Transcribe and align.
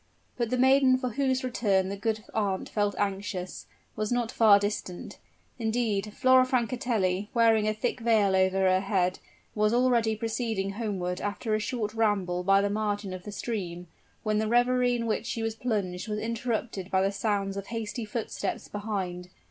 But 0.35 0.49
the 0.49 0.57
maiden 0.57 0.97
for 0.97 1.09
whose 1.09 1.43
return 1.43 1.89
the 1.89 1.95
good 1.95 2.23
aunt 2.33 2.69
felt 2.69 2.95
anxious, 2.97 3.67
was 3.95 4.11
not 4.11 4.31
far 4.31 4.57
distant; 4.57 5.19
indeed 5.59 6.11
Flora 6.15 6.43
Francatelli, 6.43 7.29
wearing 7.35 7.67
a 7.67 7.73
thick 7.75 7.99
veil 7.99 8.35
over 8.35 8.61
her 8.67 8.79
head, 8.79 9.19
was 9.53 9.75
already 9.75 10.15
proceeding 10.15 10.71
homeward 10.71 11.21
after 11.21 11.53
a 11.53 11.59
short 11.59 11.93
ramble 11.93 12.41
by 12.43 12.61
the 12.61 12.67
margin 12.71 13.13
of 13.13 13.25
the 13.25 13.31
stream, 13.31 13.85
when 14.23 14.39
the 14.39 14.47
reverie 14.47 14.95
in 14.95 15.05
which 15.05 15.27
she 15.27 15.43
was 15.43 15.53
plunged 15.53 16.07
was 16.07 16.17
interrupted 16.17 16.89
by 16.89 17.03
the 17.03 17.11
sounds 17.11 17.55
of 17.55 17.67
hasty 17.67 18.03
footsteps 18.03 18.67
behind. 18.67 19.29